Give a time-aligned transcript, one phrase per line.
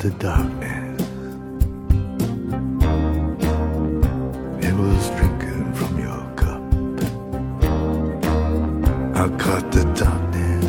[0.00, 1.00] the darkness.
[4.64, 6.62] It was drinking from your cup.
[9.14, 10.64] I caught the darkness.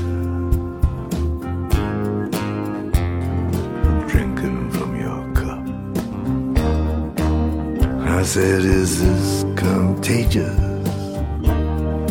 [4.11, 5.65] Drinking from your cup.
[8.09, 10.59] I said, Is this contagious?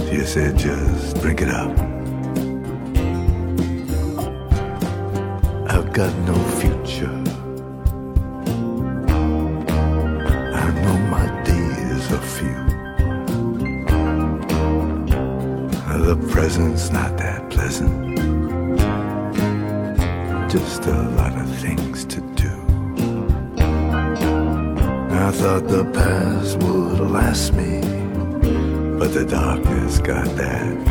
[0.09, 2.00] She said, Just drink it up.
[6.01, 7.17] Got no future.
[10.65, 12.61] I know my days are few.
[16.09, 18.17] The present's not that pleasant.
[20.51, 22.55] Just a lot of things to do.
[25.27, 27.83] I thought the past would last me,
[28.99, 30.90] but the darkness got that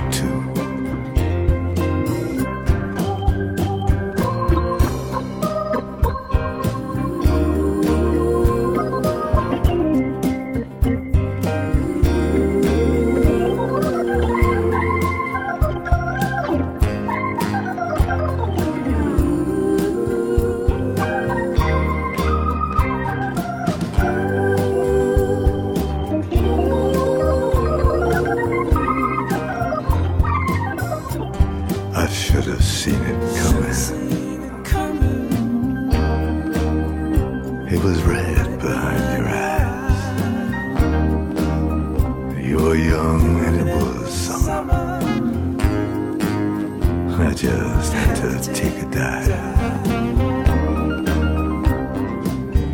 [47.41, 49.29] just had to take a dive.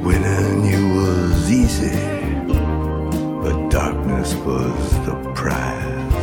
[0.04, 1.96] Winning you was easy,
[3.44, 6.14] but darkness was the prize.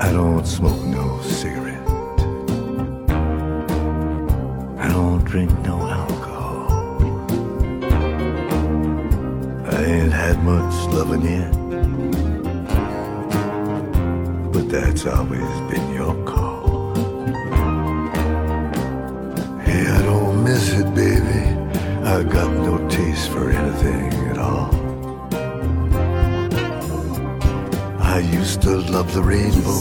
[0.00, 1.88] I don't smoke no cigarette.
[4.78, 7.02] I don't drink no alcohol.
[9.66, 11.59] I ain't had much loving yet.
[14.70, 16.94] That's always been your call.
[19.64, 21.42] Hey, I don't miss it, baby.
[22.04, 24.70] I got no taste for anything at all.
[27.98, 29.80] I used to love the rainbow.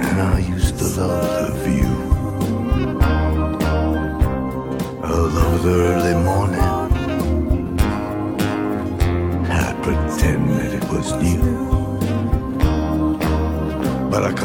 [0.00, 1.96] And I used to love the view.
[5.02, 6.55] I love the early morning.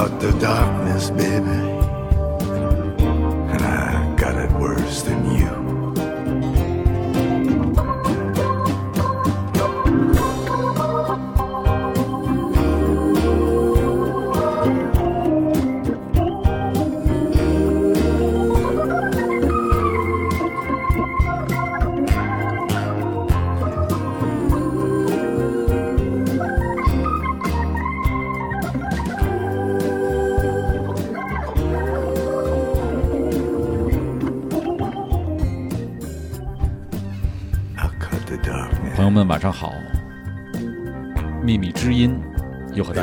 [0.02, 1.71] cut the darkness, baby.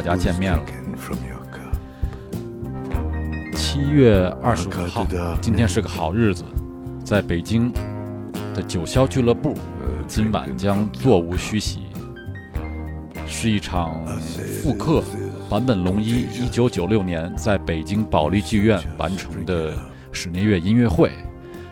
[0.08, 0.62] 家见面了。
[3.54, 5.06] 七月二十五号，
[5.40, 6.42] 今天是个好日子，
[7.04, 7.70] 在北京
[8.54, 9.54] 的九霄俱乐部，
[10.06, 11.82] 今晚将座无虚席，
[13.26, 14.04] 是一场
[14.62, 15.02] 复刻
[15.50, 19.74] 坂本龙一一九九六年在北京保利剧院完成的
[20.10, 21.12] 室内乐音乐会。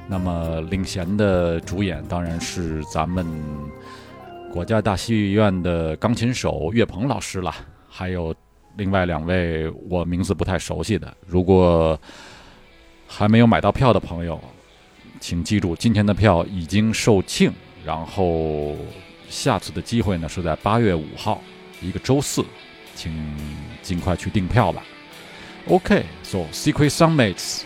[0.09, 3.27] 那么领衔的主演当然是咱们
[4.53, 7.53] 国家大戏院的钢琴手岳鹏老师了，
[7.97, 8.35] 还有
[8.77, 11.17] 另外两位我名字不太熟悉的。
[11.27, 11.99] 如果
[13.07, 14.39] 还没有买到票的朋友，
[15.19, 17.51] 请记住今天的票已经售罄，
[17.87, 18.77] 然后
[19.31, 21.41] 下次的机会呢是在八月五号，
[21.81, 22.45] 一个周四，
[22.95, 23.35] 请
[23.81, 24.85] 尽快去订票吧。
[25.69, 27.63] OK，so、Secret Sunmates。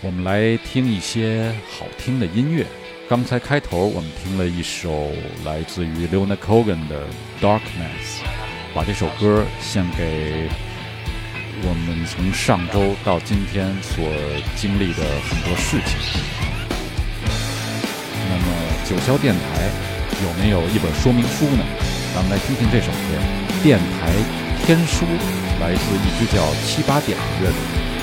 [0.00, 2.64] 我们来听一些好听的音乐。
[3.08, 5.10] 刚才开头我们听了一首
[5.44, 7.04] 来自于 Leonard Cohen 的
[7.42, 8.22] 《Darkness》，
[8.78, 10.48] 把这首歌献给
[11.64, 14.06] 我们从上周到今天所
[14.54, 15.98] 经历的很多事情。
[18.30, 18.46] 那么
[18.88, 19.66] 九霄电台
[20.22, 21.64] 有没有一本说明书呢？
[22.14, 23.18] 咱们来听听这首歌，
[23.64, 24.14] 《电台
[24.64, 25.04] 天书》，
[25.60, 27.97] 来自一支叫七八点的乐队。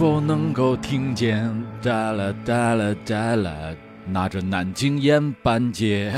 [0.00, 1.62] 否能够听见？
[1.82, 3.76] 哒啦哒啦哒啦，
[4.06, 6.10] 拿着南京烟半截。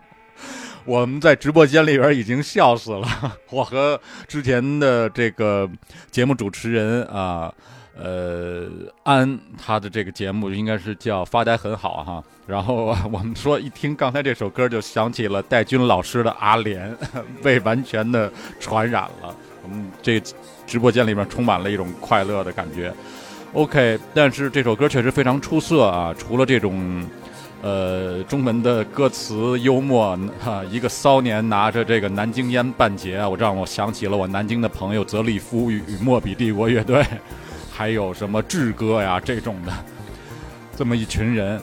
[0.84, 3.08] 我们在直播间里边已经笑死了。
[3.48, 5.66] 我和之前的这个
[6.10, 7.50] 节目主持人啊，
[7.96, 8.68] 呃，
[9.04, 12.22] 安，他的这个节目应该是叫发呆很好哈。
[12.46, 16.94] 然后我们说一听刚才这首歌，就想起了戴军老师的《阿莲》，
[17.42, 19.34] 被完全的传染了。
[19.72, 20.20] 嗯这
[20.66, 22.92] 直播间里面充满了一种快乐的感觉。
[23.52, 26.14] OK，但是这首歌确实非常出色啊！
[26.18, 27.04] 除了这种。
[27.60, 37.04] 呃，中文的歌词幽默哈，一个骚年拿着这个南京烟半截，我让我想起了我南京的朋友泽利夫与莫比帝国乐队，
[37.72, 39.72] 还有什么志哥呀这种的，
[40.76, 41.60] 这么一群人。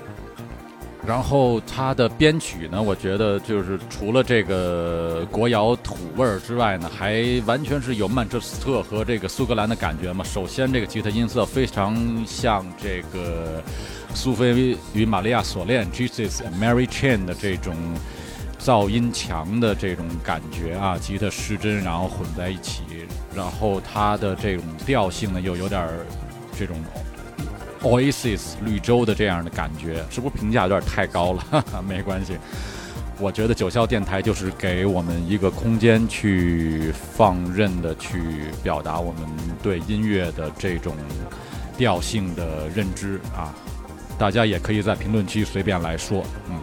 [1.05, 10.23] 然后他的编曲呢，我觉得就是除了这个国谣土味儿之外呢，还完全是有曼彻斯特和这个苏格兰的感觉嘛。
[10.23, 11.95] 首先，这个吉他音色非常
[12.25, 13.61] 像这个。
[14.17, 17.75] 苏菲与玛利亚锁链，Jesus and Mary Chain 的这种
[18.57, 22.83] 噪音强的这种感觉啊，吉他失真，然后混在一起，
[23.35, 25.85] 然后它的这种调性呢，又有点
[26.57, 26.77] 这种
[27.85, 31.45] Oasis 绿洲的这样的感觉，是不是评价有点太高了？
[31.51, 32.37] 哈 哈没关系，
[33.19, 38.19] 我觉得九霄电台就是给我们一个空间去放任的去
[38.63, 39.21] 表达我们
[39.61, 40.95] 对音乐的这种
[41.77, 43.53] 调性的认知啊。
[44.17, 46.59] 大家也可以在评论区随便来说，嗯，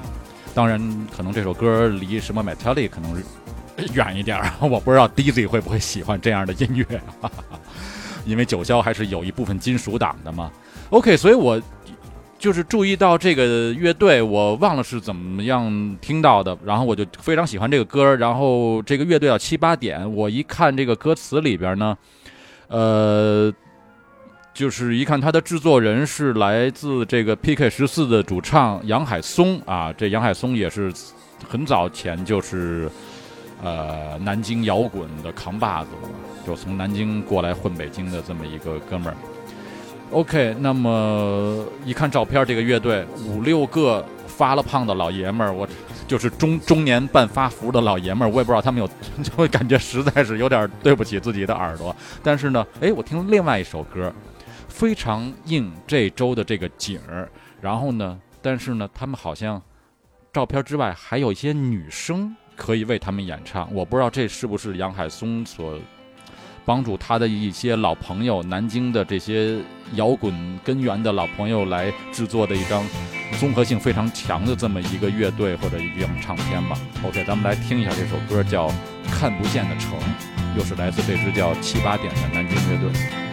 [0.55, 0.81] 当然
[1.17, 3.23] 可能这首歌离什么 Metallic 可能
[3.93, 7.61] 远一点， 我不知道 Dizzy 会不会喜欢这样的音乐，哈 哈
[8.25, 10.50] 因为九霄还是有一部分金属党的嘛。
[10.93, 11.59] OK，所以我
[12.39, 21.97] 就是注意到这个乐队，我忘了是怎么样听到的，然后我就非常喜欢这个歌，然后这个乐队要七八点，我一看这个歌词里边呢，
[22.69, 23.53] 呃。
[24.55, 30.93] 就是一看他的制作人是来自这个 PK 十四的主唱杨海松啊，这杨海松也是
[31.49, 32.87] 很早前就是
[33.63, 35.89] 呃南京摇滚的扛把子，
[36.47, 39.17] 就从南京过来混北京的这么一个哥们儿。
[40.12, 45.66] OK，那么一看照片，这个乐队五六个发了胖的老爷们儿，我
[46.07, 48.87] 就是中中年半发福的老爷们儿，我也不知道他们有，
[49.25, 51.97] 就会感觉实在是有点对不起自己的耳朵。
[52.23, 54.12] 但是呢，哎，我听另外一首歌。
[54.69, 57.28] 非常应这周的这个景儿，
[57.61, 59.61] 然后呢，但是呢，他们好像
[60.33, 63.69] 照片之外还有一些女生可以为他们演唱。
[63.73, 65.78] 我不知道这是不是杨海松所
[66.64, 69.59] 帮助他的一些老朋友，南京的这些
[69.95, 70.33] 摇滚
[70.64, 72.85] 根源的老朋友来制作的一张
[73.38, 76.78] 综合性非常强的这么一个乐队或者一张唱片吧。
[77.04, 78.69] OK，咱们来听一下这首歌，叫
[79.11, 79.99] 《看不见的城》，
[80.57, 83.32] 又是来自这支叫七八点的南京乐队。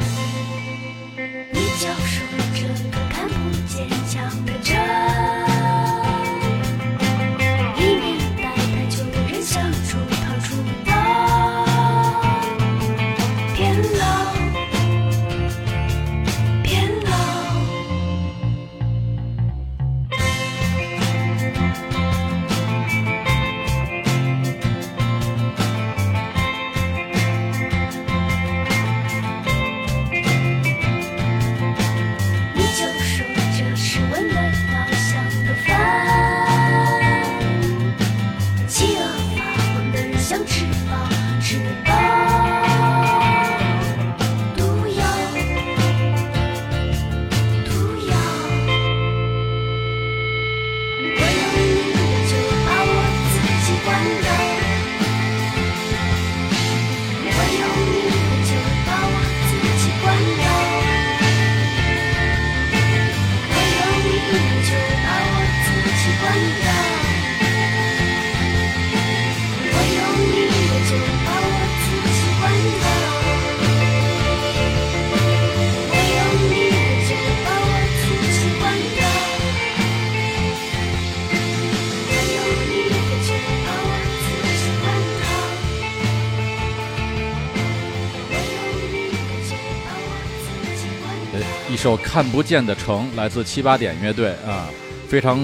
[92.12, 94.68] 看不见的城来自七八点乐队啊，
[95.08, 95.40] 非常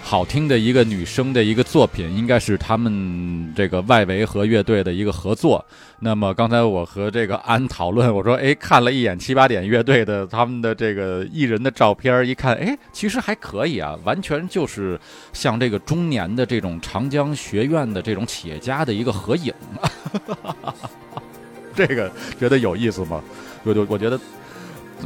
[0.00, 5.62] 好听的一个女生的一个作品，应该是他们这个外围和乐队的一个合作。
[5.98, 14.98] 那么刚才我和这个安讨论，我说，哎，看了一眼七八点乐队的他们的这个艺人的照片，一看，哎，其实还可以啊，完全就是
[15.34, 19.52] 像这个中年的这种长江学院的这种企业家的一个合影。
[21.76, 23.22] 这个觉得有意思吗？
[23.64, 24.18] 我就我觉得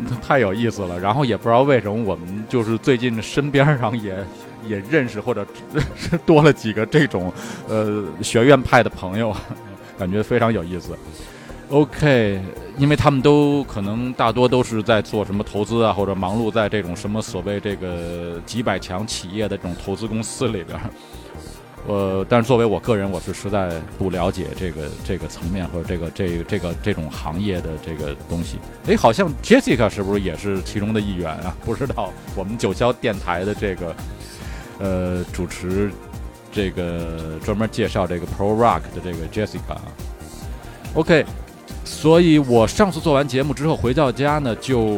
[0.23, 0.99] 太有意思了。
[0.99, 4.17] 然后也不知道为什么我们就是最近身边上也
[4.67, 5.47] 也认识或者
[6.25, 7.33] 多了几个这种
[7.69, 9.35] 呃学院派的朋友，
[9.99, 10.97] 感觉非常有意思。
[11.71, 12.41] OK，
[12.79, 20.79] 因为他们都可能大多都是在做什么投资啊，或者忙碌在这种什么所谓这个几百强企业的这种投资公司里边。
[21.87, 28.59] 呃，但是作为我个人，我是实在不了解这个这个层面或者这个这这个这种行业的这个东西。
[28.87, 31.55] 哎，好像 Jessica 是不是也是其中的一员啊？
[31.65, 32.13] 不知道。
[32.35, 33.95] 我们九霄电台的这个
[34.79, 35.91] 呃主持，
[36.51, 39.77] 这个专门介绍这个 Pro Rock 的这个 Jessica。
[40.95, 41.25] OK。
[41.87, 44.97] 所以我上次做完节目之后回到家呢，就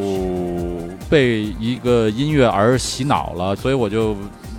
[1.10, 4.16] 被一个音乐而洗脑了，所以我就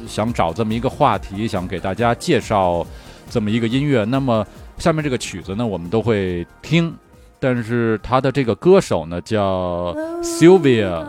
[0.08, 2.86] 想找这么一个话题，想给大家介绍
[3.30, 4.04] 这么一个音乐。
[4.06, 4.46] 那么
[4.78, 6.94] 下面这个曲子呢，我们都会听，
[7.40, 11.06] 但是他的这个歌手呢叫 Sylvia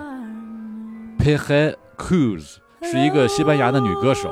[1.19, 4.31] p e r e Cruz，是一个西班牙的女歌手。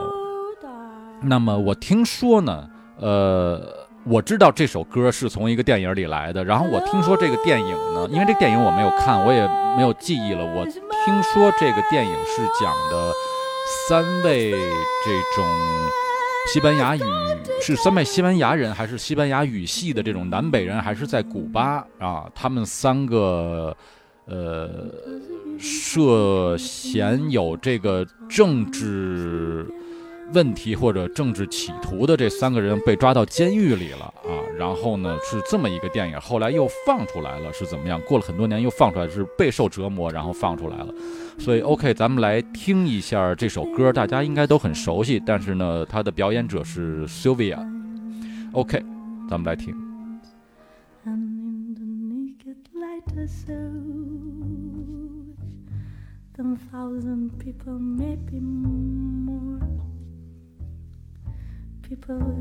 [1.22, 2.68] 那么我听说呢，
[2.98, 3.86] 呃。
[4.08, 9.44] 我知道这首歌是从一个电影里来的，然后我听说这个电影呢，因为这电影我没有看，我也
[9.76, 10.44] 没有记忆了。
[10.44, 13.12] 我听说这个电影是讲的
[13.88, 15.46] 三位这种
[16.52, 17.02] 西班牙语
[17.60, 22.28] 是三位西班牙人，还是西班牙语系的这种南北人，还是在古巴啊？
[22.34, 23.76] 他们三个
[24.24, 24.68] 呃
[25.58, 29.66] 涉嫌有这个政治。
[30.34, 38.00] 问题或者政治企图的这三个人被抓到监狱里了啊，然后呢是这么一个电影，后来又放出来了，是怎么样？
[38.02, 40.94] 过了很多年又放出来，是备受折磨，然后放出来了。
[41.38, 47.58] 所以 OK，咱们来听一下这首歌，大家应该都很熟悉，但是呢，他的表演者是 Sylvia。
[48.52, 48.82] OK，
[49.28, 49.74] 咱们来听。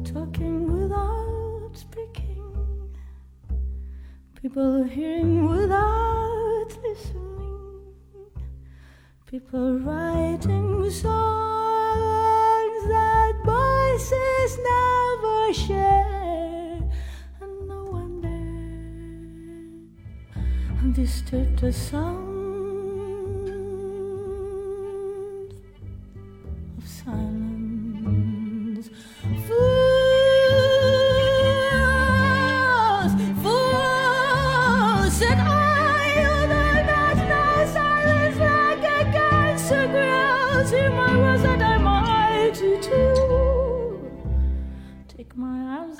[0.04, 2.96] Talking without speaking.
[4.42, 7.82] People hearing without listening.
[9.26, 16.80] People writing songs that voices never share.
[17.42, 18.42] And no wonder
[20.94, 22.36] disturb the sound
[26.78, 27.35] of silence.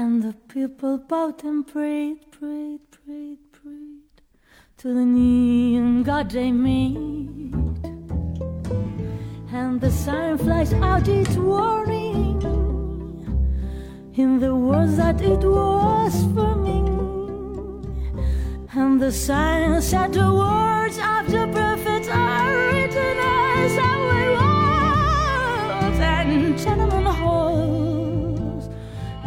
[0.00, 4.22] And the people bowed and prayed, prayed, prayed, prayed
[4.76, 7.52] to the neon God they made.
[9.52, 12.40] And the sign flies out its warning
[14.14, 16.86] in the words that it was forming.
[18.74, 24.30] And the sign said the words of the prophets are written as our
[25.82, 25.98] words.
[25.98, 27.87] And gentlemen halls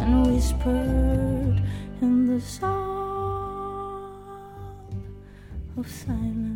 [0.02, 1.62] and whispered
[2.00, 2.72] in the sound
[5.76, 6.51] of silence.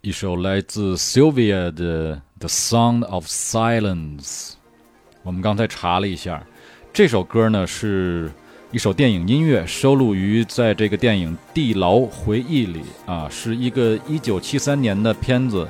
[0.00, 4.22] 一首来自 Sylvia 的《The Sound of Silence》。
[5.22, 6.46] 我们刚才查了一下，
[6.92, 8.32] 这首歌呢是
[8.70, 15.68] 一首电影音乐，收录于在这个电影《地牢回忆》里啊，是一个1973年的片子，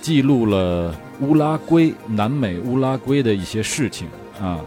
[0.00, 4.08] 记录了乌拉圭南美乌拉圭的一些事情
[4.40, 4.60] 啊。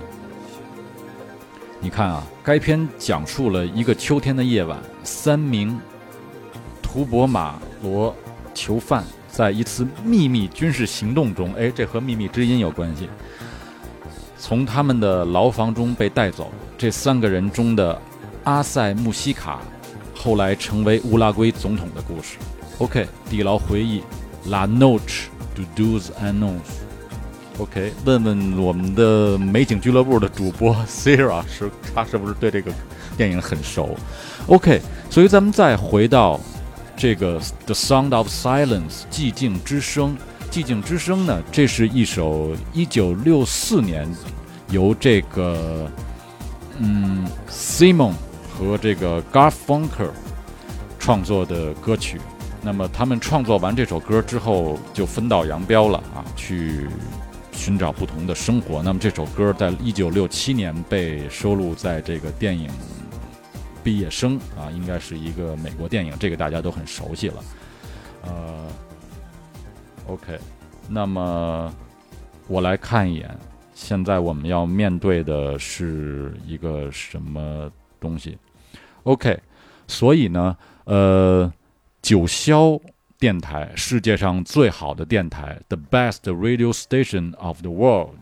[1.80, 5.80] 你看啊，该片讲述了一个秋天的夜晚，三名
[6.82, 8.14] 图博马罗
[8.54, 13.08] 囚犯在一次秘密军事行动中，哎，这和《秘密之音》有关系，
[14.40, 16.52] 从他们的牢房中被带走。
[16.78, 18.00] 这三个人中的
[18.44, 19.62] 阿塞穆西卡，
[20.16, 22.38] 后来成为乌拉圭总统的故事。
[22.80, 24.04] OK，地牢回忆
[24.46, 26.87] ，La Noche de Dos Anos。
[27.60, 32.72] OK，问问我们的美景俱乐部的主播 Sarah 是，他是不是对这个
[33.18, 33.98] 电影很熟
[34.46, 36.40] ？OK，所以咱们再回到
[36.96, 40.16] 这个《The Sound of Silence》寂静之声。
[40.52, 44.08] 寂静之声呢，这是一首1964年
[44.70, 45.90] 由这个
[46.78, 48.14] 嗯 Simon
[48.56, 50.12] 和这个 Garfunkel
[51.00, 52.22] 创作的歌曲。
[52.62, 56.88] 那么他们创作完这首歌之后，就分道扬镳了啊，去。
[57.58, 58.84] 寻找不同的生活。
[58.84, 62.70] 那么这首歌在一九六七年被收录在这个电影
[63.84, 67.44] 《毕业生》啊，应该是一个美国电影，这个大家都很熟悉了。
[68.22, 68.68] 呃
[70.06, 70.40] ，OK，
[70.88, 71.74] 那么
[72.48, 73.38] 我来看一眼，
[73.74, 78.38] 现在我们要面对的是一个什么东西
[79.04, 79.38] ？OK，
[79.88, 81.52] 所以呢，呃，
[82.02, 82.80] 九霄。
[83.20, 88.14] 电台，世界上最好的电台，The best radio station of the world，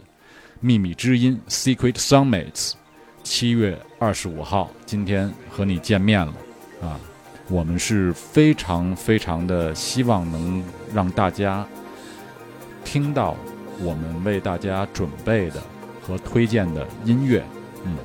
[0.62, 2.73] 秘密之音，Secret Summits，
[3.21, 6.34] 七月二十五号，今天和你见面了，
[6.81, 6.97] 啊，
[7.49, 11.67] 我们是非常非常的希望能让大家
[12.86, 13.36] 听到
[13.81, 15.62] 我们为大家准备的
[16.01, 17.43] 和推荐的音乐，
[17.84, 17.97] 嗯，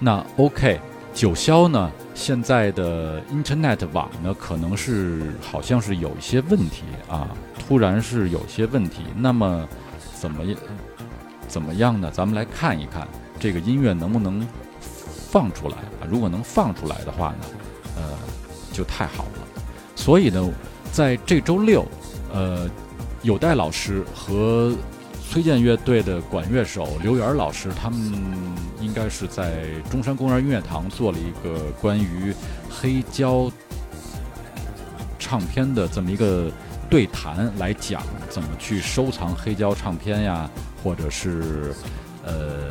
[0.00, 0.80] 那 OK，
[1.12, 1.92] 九霄呢？
[2.16, 9.02] 现在的 Internet 网呢，可能是好像是有一些问题啊，突然是有些问题。
[9.14, 9.68] 那么
[10.14, 10.42] 怎么
[11.46, 12.10] 怎么样呢？
[12.10, 13.06] 咱们来看一看
[13.38, 14.44] 这个音乐能不能
[15.30, 16.08] 放出来啊？
[16.10, 17.46] 如果能放出来的话呢，
[17.96, 18.02] 呃，
[18.72, 19.46] 就太好了。
[19.94, 20.50] 所以呢，
[20.90, 21.86] 在这周六，
[22.32, 22.68] 呃，
[23.22, 24.74] 有代老师和。
[25.28, 27.98] 崔健乐队的管乐手刘源老师，他们
[28.80, 32.32] 应该是在中山公园音乐堂做了一个关于
[32.70, 33.50] 黑胶
[35.18, 36.50] 唱片的这么一个
[36.88, 40.48] 对谈，来讲怎么去收藏黑胶唱片呀，
[40.82, 41.74] 或者是
[42.24, 42.70] 呃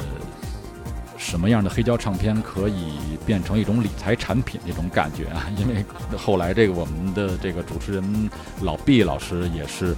[1.26, 2.94] 什么样的黑胶唱片可以
[3.26, 5.50] 变成一种理财产品那种感觉啊？
[5.58, 5.84] 因为
[6.16, 8.30] 后来这个我们的这个主持人
[8.62, 9.96] 老毕老师也是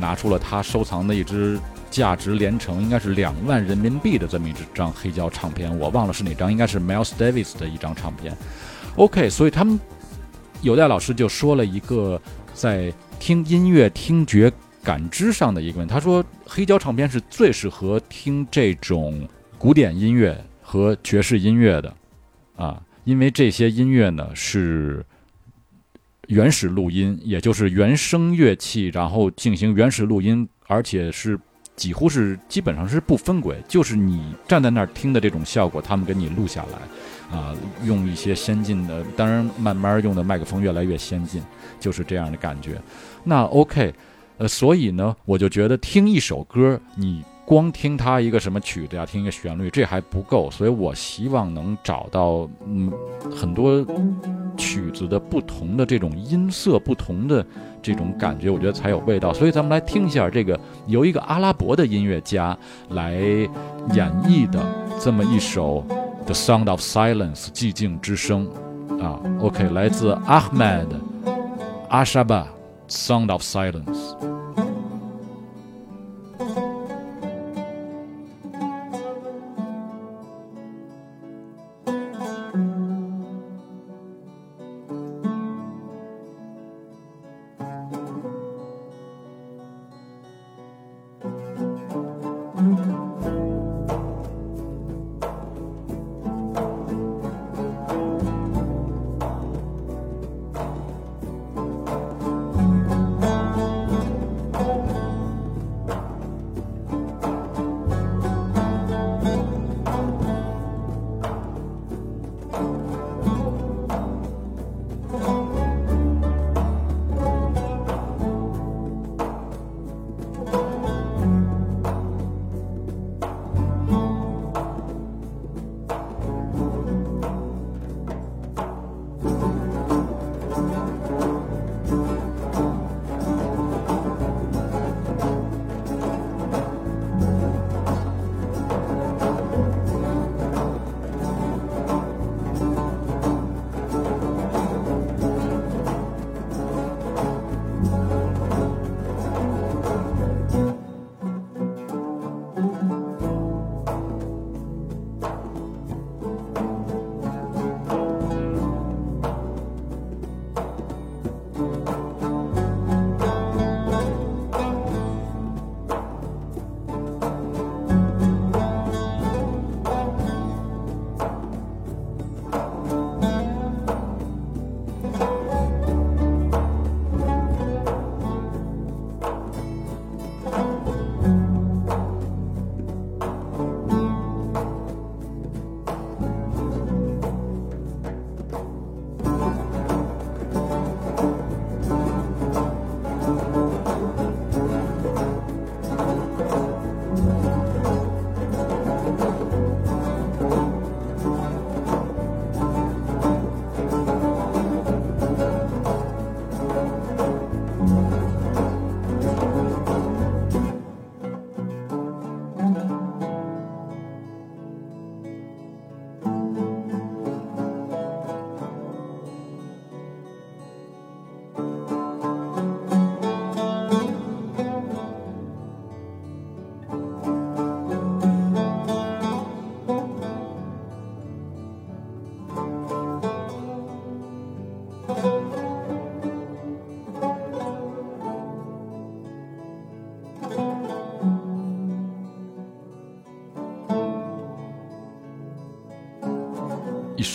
[0.00, 1.60] 拿出了他收藏的一支。
[1.90, 8.32] 价值连城应该是两万人民币的这么一张黑胶唱片，我忘了是哪张，应该是 Miles Davis 的一张唱片。
[8.94, 9.76] OK，所以他们
[10.62, 12.22] 有代老师就说了一个
[12.54, 14.52] 在听音乐听觉
[14.84, 20.40] 感知上的一个问题，他说黑胶唱片是最适合听这种古典音乐
[20.70, 21.92] 和爵士音乐的
[22.54, 25.04] 啊，因为这些音乐呢是
[26.28, 31.36] 原始录音，也就是原声乐器，然后进行原始录音，而且是
[31.74, 37.52] 几乎是基本上是不分轨，就是你站在那儿听的这种效果，他们给你录下来，啊，
[37.84, 41.42] 用一些先进的，当然慢慢用的麦克风越来越先进，
[41.80, 42.80] 就是这样的感觉。
[43.24, 43.92] 那 OK，
[44.38, 47.24] 呃，所以呢，我就觉得听一首歌，你。
[47.50, 52.92] 光听它一个什么曲子呀，听一个旋律，这还不够，所以我希望能找到嗯
[53.28, 53.84] 很多
[54.56, 57.44] 曲子的不同的这种音色，不同的
[57.82, 59.32] 这种感觉，我觉得才有味道。
[59.32, 62.56] 所以咱们来听一下这个由一个阿拉伯的音乐家
[62.90, 64.64] 来演绎的
[65.00, 65.84] 这么一首
[66.26, 68.48] 《The Sound of Silence》寂静之声
[69.02, 69.18] 啊。
[69.40, 70.86] OK，来自 Ahmed
[71.90, 72.44] Ashaba，
[72.88, 74.14] 《Sound of Silence》。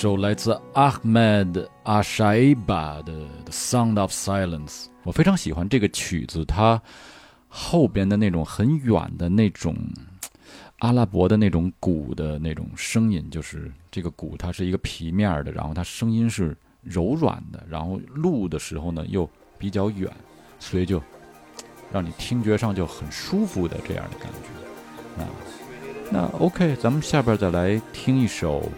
[0.05, 3.11] 首来自 Ahmed Ashaiba 的
[3.43, 6.79] 《The Sound of Silence》，我非常喜欢这个曲子，它
[7.47, 9.75] 后边的那种很远的那种
[10.77, 20.07] 阿拉伯的那种鼓的那种声音，就是这个鼓它是一个皮面的，然后它声音是柔软的，然后录的时候呢又比较远，
[20.59, 21.01] 所以就
[21.91, 25.27] 让你听觉上就很舒服的这样的感觉啊。
[26.11, 28.69] 那 OK，咱们下边再来听一首。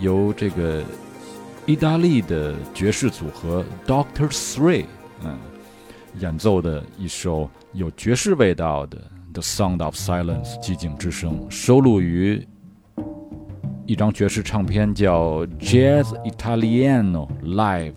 [0.00, 0.82] 由这个
[1.66, 4.84] 意大利的爵士组合 Doctor Three
[5.24, 5.36] 嗯
[6.20, 8.98] 演奏的一首有爵士味道的
[9.32, 12.46] 《The Sound of Silence》寂静之声，收录于
[13.86, 17.94] 一张爵士唱片叫《Jazz Italiano Live》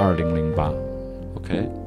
[0.00, 0.72] 二零零八
[1.34, 1.79] ，OK。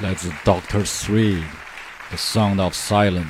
[0.00, 1.40] 来自 Doctor Three，
[2.10, 3.22] 《The Sound of Silence》。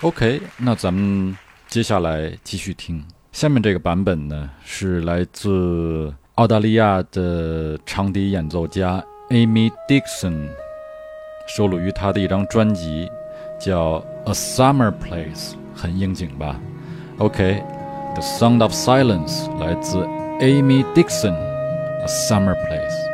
[0.00, 1.36] OK，那咱们
[1.68, 10.48] 接下来继续听下面这个版本呢，是来自澳大利亚的长笛演奏家 Amy Dixon，
[11.46, 13.08] 收录于他的一张专辑，
[13.60, 16.60] 叫《A Summer Place》，很应景吧
[17.18, 17.62] ？OK，
[18.14, 19.98] 《The Sound of Silence》来自
[20.40, 23.12] Amy Dixon，《A Summer Place》。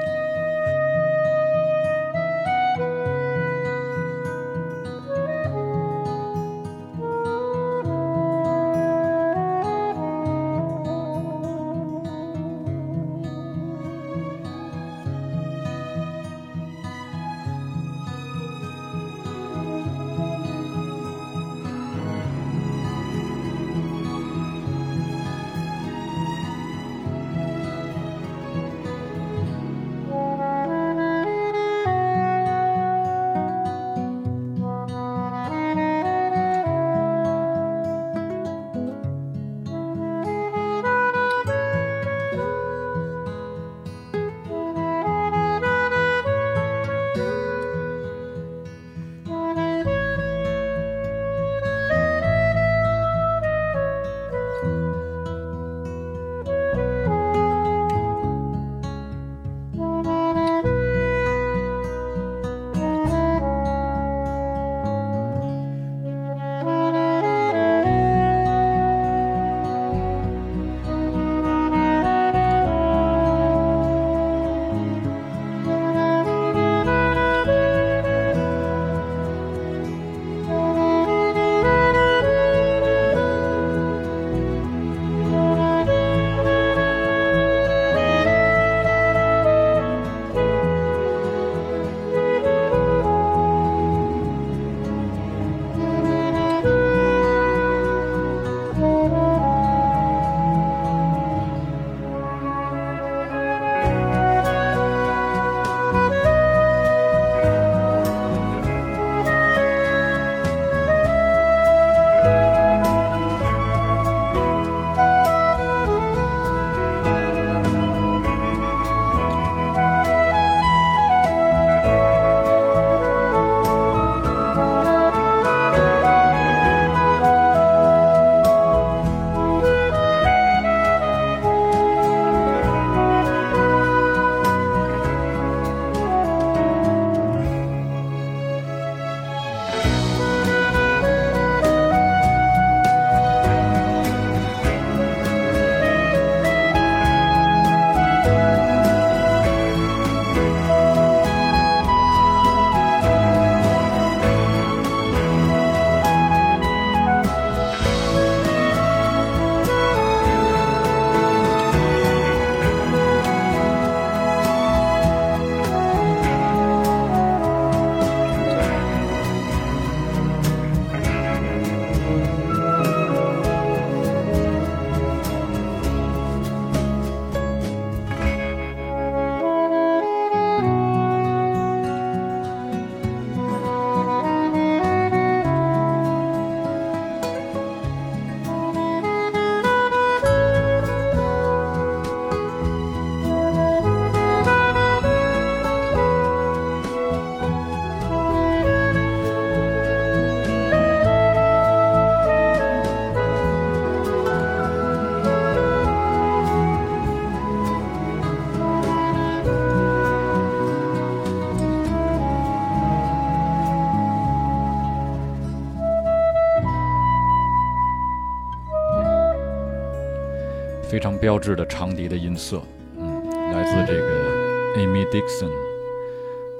[221.23, 222.61] 标志的长笛的音色，
[222.99, 225.53] 嗯，来自这个 Amy Dixon。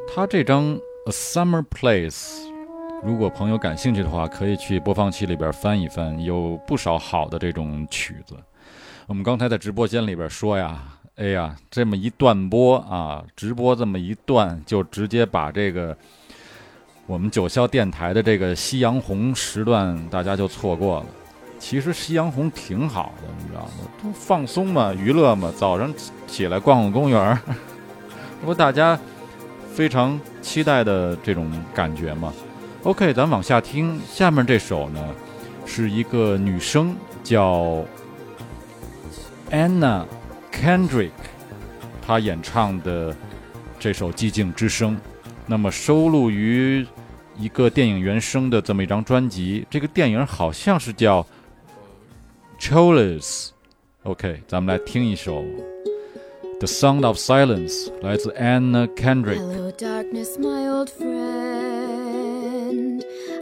[0.07, 2.11] 他这张《A Summer Place》，
[3.03, 8.37] 如果朋友感兴趣的话，可以去播放器里边翻一翻，有不少好的这种曲子。
[9.09, 10.81] 我们刚才在直播间里边说呀，
[11.17, 15.97] 哎呀，这么一断播啊，直播这么一断，就直接把这个
[17.09, 21.07] 我们九霄电台的这个夕阳红时段，大家就错过了。
[21.63, 23.89] 其实夕阳红挺好的，你知道吗？
[24.03, 25.51] 都放松嘛，娱乐嘛。
[25.57, 25.95] 早上
[26.27, 27.39] 起来逛逛公园，
[28.45, 28.99] 不大家
[29.73, 32.33] 非常期待的这种感觉嘛。
[32.83, 35.01] OK，咱往下听，下面这首呢
[35.65, 37.85] 是一个女生叫
[39.53, 40.05] Anna
[40.53, 41.11] Kendrick，
[42.05, 43.17] 她演唱的
[43.79, 44.97] 这首《寂静之声》
[45.47, 46.85] 那么收录于
[47.39, 49.65] 一个电影原声的这么一张专辑。
[49.71, 51.23] 这个电影好像是叫
[52.62, 55.42] 《Cholas》。OK，咱们来听一首《
[56.60, 61.08] The Sound of Silence》，来自 Anna Kendrick。Hello, darkness, my old friend.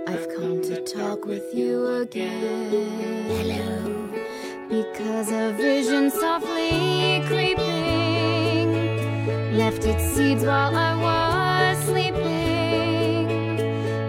[0.08, 3.28] I've come to talk with you again.
[3.28, 3.94] Hello.
[4.68, 8.76] Because a vision softly creeping
[9.56, 13.30] left its seeds while I was sleeping.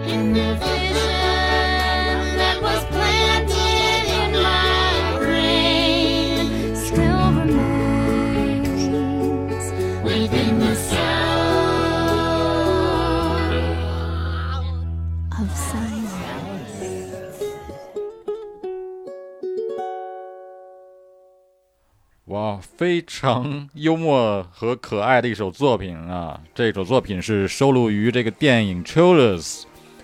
[0.07, 1.20] And the vision
[22.60, 26.40] 非常幽默和可爱的一首作品啊！
[26.54, 29.40] 这首作品是收录于这个电影《Cholas》，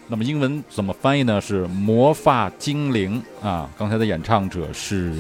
[0.09, 1.41] 那么英文怎么翻译呢？
[1.41, 3.69] 是《魔发精灵》啊。
[3.79, 5.15] 刚才的演唱者是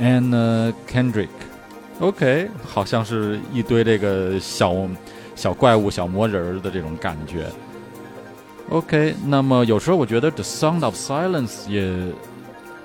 [0.00, 1.28] Anna Kendrick。
[2.00, 4.74] OK，好像是一堆这个小
[5.34, 7.46] 小怪物、小魔人的这种感觉。
[8.70, 11.94] OK，那么有时候我觉得《The Sound of Silence》也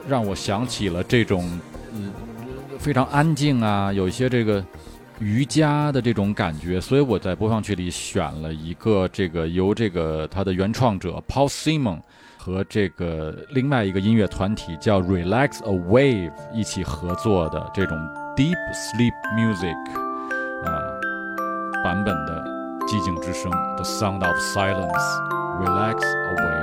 [0.07, 1.59] 让我想起了这种，
[2.79, 4.63] 非常安静啊，有一些这个
[5.19, 11.99] 瑜伽的这种感觉，所以我在播放区里选了一个这个由这个他的原创者 Paul Simon
[12.37, 17.97] 和这个另外一个音乐团体叫 Relax a Wave 一起合作的这种
[18.37, 19.75] Deep Sleep Music
[20.65, 20.71] 啊
[21.83, 22.43] 版本的
[22.87, 25.19] 寂静之声 The Sound of Silence
[25.61, 26.58] Relax a Wave。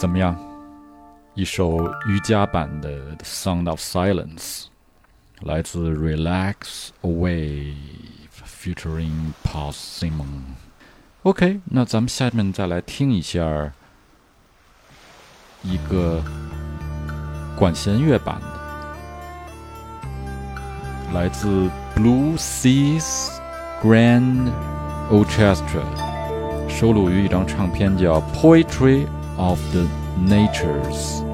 [0.00, 0.34] 怎么样？
[1.34, 4.64] 一首瑜伽版的《The Sound of Silence》，
[5.42, 7.74] 来自 Relax Away
[8.46, 10.54] featuring Paul Simon。
[11.24, 13.74] OK，那咱们下面再来听一下
[15.62, 16.24] 一个
[17.54, 18.46] 管弦乐版的，
[21.12, 23.36] 来自 Blue Seas
[23.82, 24.50] Grand
[25.10, 25.84] Orchestra，
[26.70, 29.06] 收录于一张唱片叫《Poetry
[29.40, 29.88] of the
[30.18, 31.29] Natures》。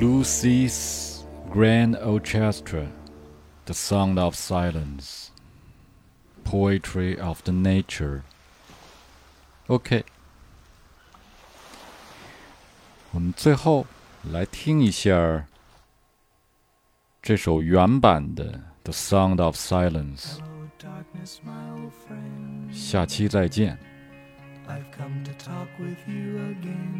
[0.00, 2.86] Blue Seas Grand Orchestra,
[3.64, 5.30] The Sound of Silence,
[6.44, 8.22] Poetry of the Nature.
[9.68, 10.04] OK，
[13.12, 13.86] 我们最后
[14.30, 15.46] 来听一下
[17.22, 18.52] 这首原版的《
[18.84, 20.38] The Sound of Silence》。
[22.72, 23.78] 下期再见。
[24.68, 26.99] I've come to talk with you again.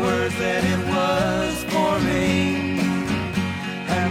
[0.00, 2.65] Words that it was forming.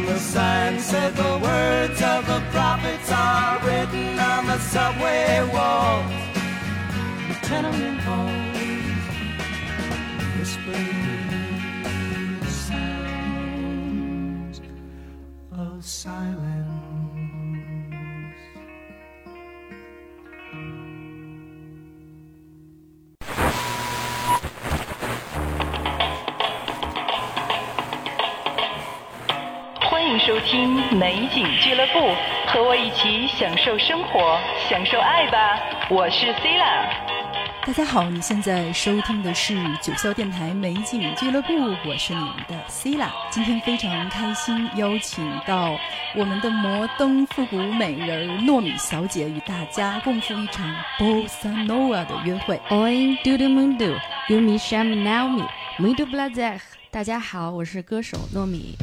[0.05, 6.11] The sign said the words of the prophets are written on the subway walls,
[7.27, 8.57] the tenement halls,
[10.37, 11.14] whispering
[31.85, 32.15] 乐部，
[32.47, 35.59] 和我一起享受生活，享受爱吧！
[35.89, 36.89] 我是 c i l a
[37.65, 41.53] 大家好，你现在收听的是九霄电台美景俱乐部，
[41.85, 45.77] 我是你们的 c i l a 今天非常开心，邀请到
[46.15, 50.67] 我们的摩登复古美人糯米小姐与大家共赴一场
[50.97, 52.59] Bossa Nova 的约会。
[52.69, 56.59] Oi, todo mundo, eu me chamo Naomi, muito prazer。
[56.89, 58.75] 大家好，我是歌手糯米。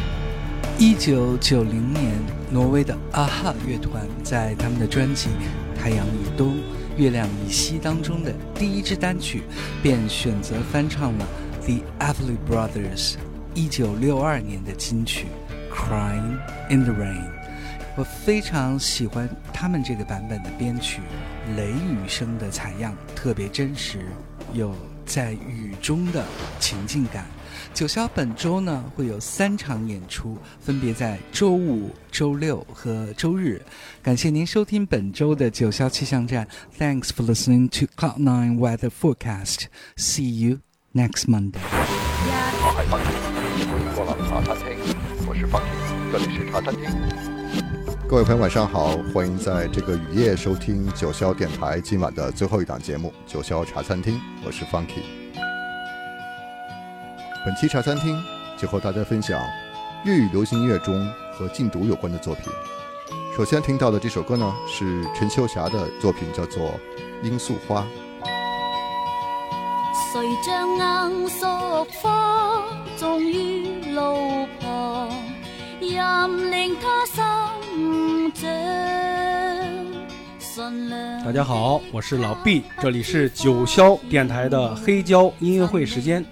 [0.78, 2.12] 一九九零年，
[2.50, 5.28] 挪威的啊哈乐团在他们的专辑
[5.80, 6.56] 《太阳以东，
[6.96, 9.42] 月亮以西》当中的第一支单曲，
[9.82, 11.26] 便选择翻唱了
[11.64, 13.14] The Everly Brothers
[13.54, 15.26] 一九六二年的金曲
[15.72, 17.20] 《Crying in the Rain》。
[17.94, 21.00] 我非常喜欢他们这个版本的编曲，
[21.56, 24.06] 雷雨声的采样特别真实，
[24.52, 26.24] 有在雨中的
[26.58, 27.26] 情境感。
[27.74, 33.60] 九霄本周呢会有三场演出，分别在周五、周六和周日。
[34.02, 36.46] 感谢您收听本周的九霄气象站。
[36.78, 39.64] Thanks for listening to Cloud Nine Weather Forecast.
[39.96, 40.58] See you
[40.92, 41.60] next Monday.
[45.26, 46.84] 我是 Funky，這裡是茶餐厅。
[48.06, 54.14] 各位朋友，晚上好，欢迎在这个雨夜收听九霄电台今晚的最后一档节目《九霄茶餐厅》，
[54.44, 55.21] 我是 Funky。
[57.44, 58.22] 本期茶餐厅
[58.56, 59.42] 就和大家分享
[60.04, 62.44] 粤语流行音乐中和禁毒有关的作品。
[63.36, 66.78] 首先听到的这首歌呢，是陈秋霞的作品，叫做
[67.28, 67.80] 《罂粟花》。
[70.12, 72.62] 谁将罂粟花
[72.96, 75.10] 种于路旁，
[75.80, 78.48] 任令它生长。
[80.38, 86.24] 善良大家好，我是老毕，这里是九霄电台的黑胶音乐会时间。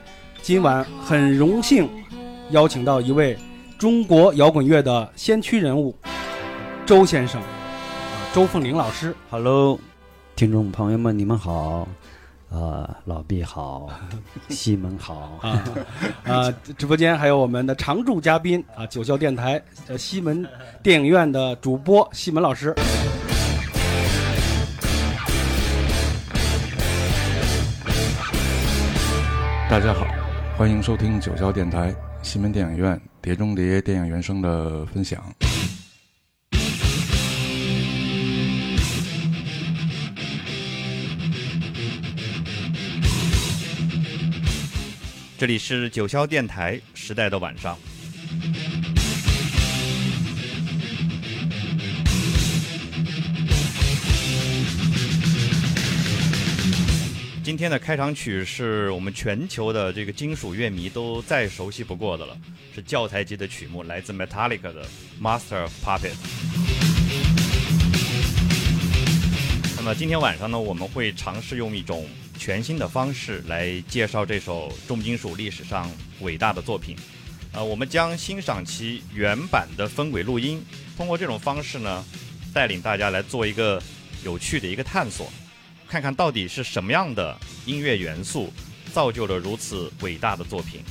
[0.43, 1.88] 今晚很荣幸
[2.51, 3.38] 邀请到一位
[3.78, 5.95] 中国摇滚乐的先驱人物
[6.86, 7.47] 周先生，啊，
[8.34, 9.14] 周凤玲老师。
[9.30, 9.78] Hello，
[10.34, 11.86] 听众朋友们，你们好。
[12.49, 13.88] 呃，老毕好，
[14.51, 15.62] 西门好啊
[16.24, 16.51] 啊！
[16.76, 20.45] 直播间还有我们的常驻嘉宾啊，九霄电台呃西门
[20.82, 22.74] 电影院的主播西门老师。
[29.70, 30.05] 大家好，
[30.61, 35.24] 欢迎收听九霄电台西门电影院《碟中谍》电影原声的分享。
[45.38, 47.74] 这里是九霄电台时代的晚上。
[57.43, 62.36] 今天的开场曲是我们全球的这个金属乐迷都再熟悉不过的了，
[62.74, 64.84] 是教材级的曲目，来自 Metallica 的
[65.22, 66.11] 《Master of Puppets》。
[69.74, 72.07] 那么今天晚上呢，我们会尝试用一种
[72.38, 76.95] 全新的方式来介绍这首重金属历史上伟大的作品，
[77.53, 80.62] 呃，我们将欣赏其原版的分轨录音，
[80.95, 82.05] 通过这种方式呢，
[82.53, 83.82] 带领大家来做一个
[84.22, 85.32] 有趣的一个探索，
[85.91, 87.36] 看看到底是什么样的
[87.66, 88.53] 音乐元素
[88.93, 90.84] 造就了如此伟大的作品。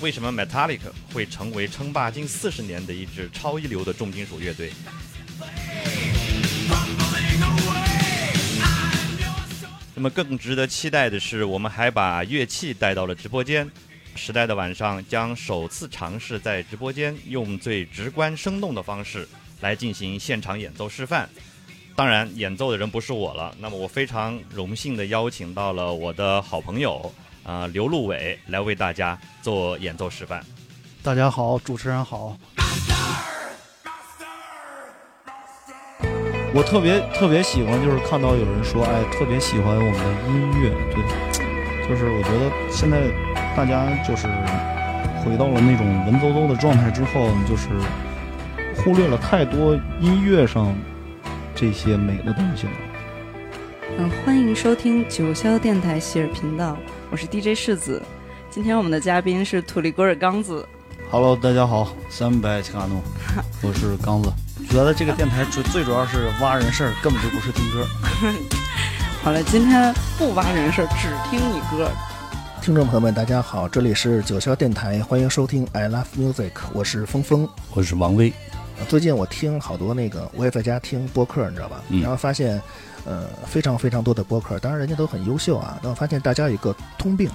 [0.00, 4.72] 为什么 Metallica 会成为称霸近四十年的一支超一流的重金属乐队？
[9.94, 13.70] 那么更值得期待的是，我们还把乐器带到了直播间。
[14.14, 19.28] 时代的晚上将首次尝试在直播间用最直观生动的方式
[19.60, 21.28] 来进行现场演奏示范。
[21.98, 23.52] 当然，演奏的人不是我了。
[23.58, 27.12] 那么我非常荣幸的邀请到了我的好朋友。
[27.42, 30.40] 啊，刘路伟来为大家做演奏示范。
[31.02, 32.36] 大家好，主持人好。
[36.54, 40.70] 我特别特别喜欢，就是看到有人说，哎，特别喜欢我们的音乐。
[40.94, 43.10] 对，就是我觉得现在
[43.56, 44.28] 大家就是
[45.24, 47.68] 回到了那种文绉绉的状态之后，就是
[48.76, 50.72] 忽略了太多音乐上
[51.60, 52.72] 这些美的东西吗。
[53.98, 56.76] 嗯，欢迎收听九霄电台喜尔频道。
[57.10, 58.00] 我是 DJ 世子，
[58.48, 60.64] 今天我们的嘉宾是土里戈尔刚子。
[61.10, 63.02] Hello，大家好，三百奇卡诺，
[63.60, 64.32] 我是刚子。
[64.70, 67.84] 觉得这个电台主最主要是挖人事儿，根本就不是听歌。
[69.24, 71.90] 好了，今天不挖人事儿，只听你歌。
[72.62, 78.32] 听众朋友们，大家好，这里是九霄电台，欢迎收听 I Love Music，我是峰峰，我是王威。
[78.86, 81.82] 最近我听好多那个，我也在家听播客，你知道吧？
[81.90, 82.60] 然后发现。
[83.04, 85.78] 呃，非常非常多的播客，当然人家都很优秀啊。
[85.82, 87.30] 但我发现大家有一个通病，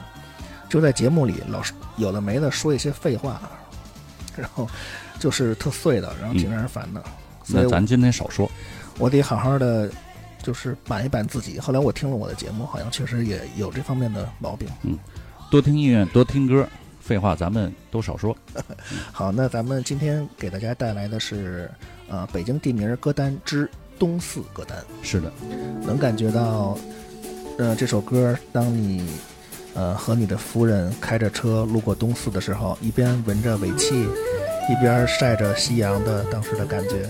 [0.70, 3.42] 就在节目里老是有的没的说一些废话，
[4.38, 4.70] 然后
[5.20, 7.02] 就是特碎的，然后挺让人烦的。
[7.44, 8.52] 所以咱今天少说，
[9.00, 9.90] 我得好好的
[10.44, 11.60] 就是板一板自己。
[11.60, 14.68] 后来我听了我的节目，好像确实也有这方面的毛病。
[14.84, 14.96] 嗯，
[15.50, 16.68] 多听音乐，多听歌，
[17.04, 18.36] 废话咱们都少说。
[19.12, 21.70] 好，那咱们今天给大家带来的是
[22.08, 23.70] 呃北京地名歌单之。
[24.00, 25.32] 东四歌单是的，
[25.86, 26.76] 能感觉到，
[27.60, 29.08] 呃，这首歌，当你，
[29.76, 34.04] 呃，和你的夫人开着车路过东四的时候，一边闻着尾气，
[34.70, 37.08] 一边晒着夕阳的当时的感觉，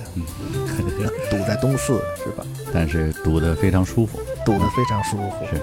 [1.32, 2.46] 堵在东四是吧？
[2.72, 5.46] 但是堵得非常舒服，堵得非常舒服。
[5.50, 5.60] 是。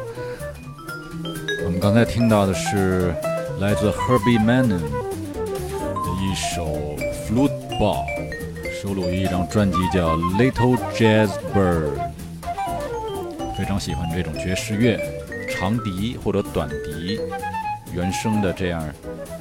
[1.65, 3.15] 我们刚才听到的是
[3.61, 6.97] 来自 Herbie Manning 的一首
[7.29, 8.07] Flute Ball。
[8.81, 11.91] 收录于一张专辑叫《Little Jazz Bird》，
[13.59, 14.99] 非常喜欢这种爵士乐，
[15.51, 17.21] 长笛或者短笛，
[17.95, 18.83] 原声的这样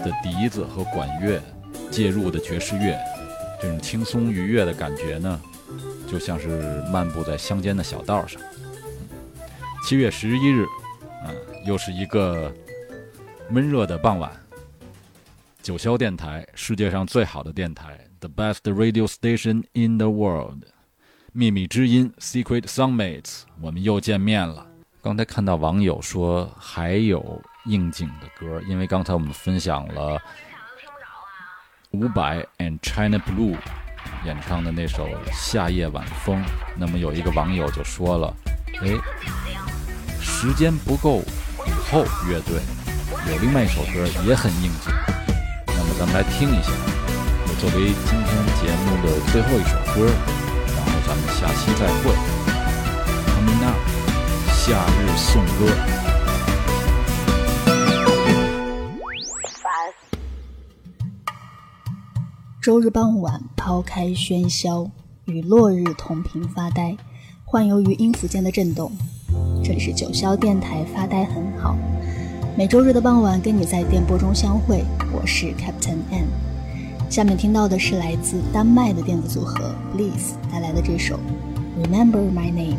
[0.03, 1.41] 的笛子和管乐
[1.89, 2.99] 介入的爵士乐，
[3.61, 5.39] 这种轻松愉悦的感觉呢，
[6.11, 8.41] 就像是漫步在乡间的小道上。
[9.85, 10.65] 七月十一日，
[11.25, 11.33] 嗯，
[11.65, 12.51] 又是一个
[13.51, 14.31] 闷热的傍晚。
[15.63, 17.99] 九霄电台，世界上最好的电台。
[18.19, 20.65] The best radio station in the world，
[21.33, 24.67] 秘密之音 Secret Songmates，我们又见面了。
[25.01, 30.21] 刚才看到网友说还有应景的歌，因为刚才我们分享了
[31.89, 33.57] 伍佰 and China Blue
[34.25, 36.39] 演唱的那首《夏夜晚风》，
[36.77, 38.31] 那么有一个网友就说了
[38.83, 38.95] ：“哎，
[40.21, 42.59] 时间不够，午后乐队
[43.27, 44.93] 有另外一首歌也很应景，
[45.67, 46.71] 那么咱们来听一下。”
[47.59, 50.05] 作为今天节目的最后一首歌，
[50.65, 52.15] 然后咱们下期再会。
[53.27, 53.75] Coming up，
[54.53, 55.67] 夏日颂歌。
[62.61, 64.89] 周日傍晚，抛开喧嚣，
[65.25, 66.95] 与落日同频发呆，
[67.43, 68.89] 幻游于音符间的震动。
[69.61, 71.75] 这里是九霄电台，发呆很好。
[72.57, 74.83] 每周日的傍晚，跟你在电波中相会。
[75.13, 76.27] 我是 Captain N。
[77.09, 81.17] 下面听到的是来自丹麦的电子组合 Bliss 带来的这首
[81.83, 82.75] 《Remember My Name》。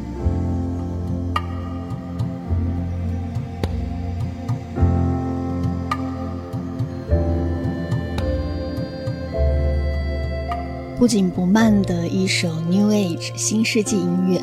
[10.98, 14.40] 不紧不慢的一首 New Age 新世纪音乐，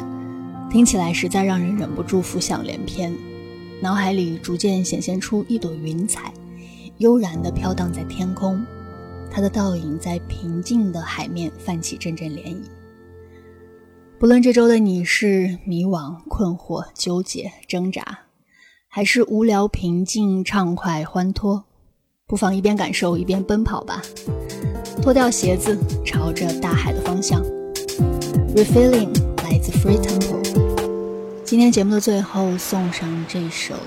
[0.72, 3.14] 听起来实在让人忍不住浮想联翩，
[3.80, 6.34] 脑海里逐渐显现出一朵云彩，
[6.98, 8.66] 悠然地飘荡在天空。
[9.30, 12.58] 它的倒影在平静的海面泛起阵阵涟漪。
[14.18, 18.02] 不论这周的你是迷惘、困惑、纠结、挣扎，
[18.88, 21.64] 还是无聊、平静、畅快、欢脱，
[22.26, 24.02] 不妨一边感受一边奔跑吧。
[25.04, 27.46] 脱掉鞋子，朝着大海的方向。
[28.56, 29.14] Refilling
[29.44, 30.27] 来自 Free Temple。
[31.48, 33.76] 今天节目的最后，送上这首《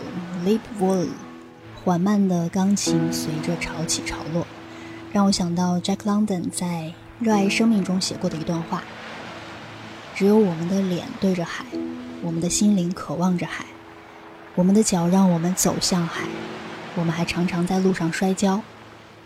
[0.47, 1.05] Leap w o l l》，
[1.85, 4.47] 缓慢的钢琴随着潮起潮落。
[5.13, 6.67] 让我想到 Jack London 在
[7.19, 8.83] 《热爱生命》中写过的一段话
[10.17, 11.67] ：“只有我们的脸对着海，
[12.23, 13.67] 我们的心灵渴望着海，
[14.55, 16.23] 我们的脚让我们走向海，
[16.95, 18.63] 我们还常常在路上摔跤，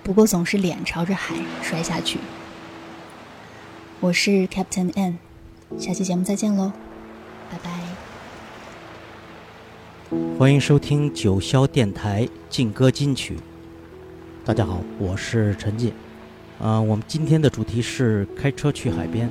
[0.02, 2.18] 不过总是脸朝着海摔下去。”
[4.00, 5.20] 我是 Captain N，
[5.78, 6.72] 下期节目再见喽，
[7.48, 7.83] 拜拜。
[10.10, 13.38] 欢迎收听九霄电台劲歌金曲。
[14.44, 15.94] 大家好，我是陈进。
[16.60, 19.30] 啊，我们今天的主题是开车去海边。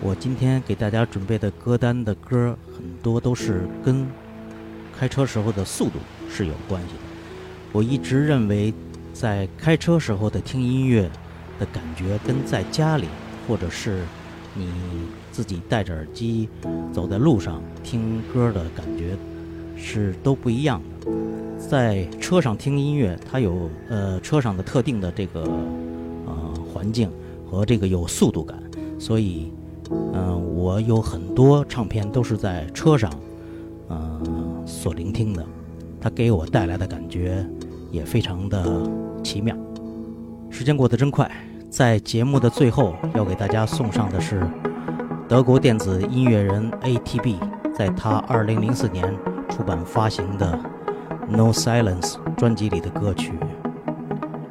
[0.00, 4.06] 我今天给大家准备的歌单的歌很多都是跟
[4.96, 5.98] 开车时候的速度
[6.30, 7.00] 是有关系的。
[7.72, 8.72] 我一直认为，
[9.12, 11.10] 在开车时候的听音乐
[11.58, 13.06] 的感觉跟在家里。
[13.48, 14.04] 或者是
[14.54, 14.68] 你
[15.32, 16.48] 自己戴着耳机
[16.92, 19.16] 走在路上听歌的感觉
[19.82, 21.10] 是都不一样的。
[21.58, 25.42] 在车上听音乐，它有呃车上的特定的这个
[26.26, 27.10] 呃环境
[27.44, 28.58] 和这个有速度感，
[28.98, 29.52] 所以
[29.90, 33.10] 嗯我有很多唱片都是在车上
[33.90, 35.44] 嗯所聆听的，
[36.00, 37.44] 它给我带来的感觉
[37.90, 38.90] 也非常的
[39.22, 39.56] 奇妙。
[40.50, 41.30] 时间过得真快。
[41.70, 44.46] 在节目的最后，要给大家送上的是
[45.26, 47.36] 德国电子音乐人 ATB
[47.74, 49.16] 在他2004年
[49.52, 50.58] 出版发行的
[51.28, 53.34] 《No Silence》专辑里的歌曲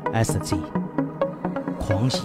[0.13, 0.53] 《Ecstasy》
[1.79, 2.21] 狂喜。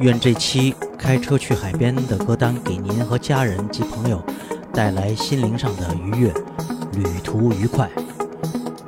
[0.00, 4.22] 愿这期开车去海边的歌单给您和家人及朋友
[4.74, 6.34] 带来心灵上的愉悦，
[6.92, 7.88] 旅途愉快。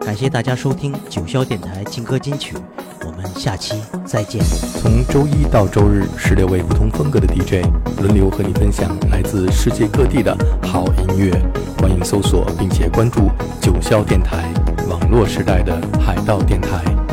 [0.00, 2.54] 感谢大家收听九霄电台金歌金曲。
[3.36, 3.74] 下期
[4.04, 4.42] 再见。
[4.80, 7.66] 从周一到周日，十六位不同风格的 DJ
[8.00, 11.30] 轮流和你分享来自世界各地的好音乐。
[11.78, 13.30] 欢迎搜索并且关注
[13.60, 14.44] 九霄电台，
[14.88, 17.03] 网络时代的海盗电台。